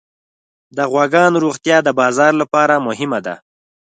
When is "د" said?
0.75-0.79, 1.83-1.89